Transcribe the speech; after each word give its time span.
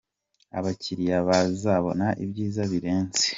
Abakiliya 0.57 1.17
ba 1.27 1.27
bazabona 1.29 2.07
ibyiza 2.23 2.61
birenze. 2.71 3.25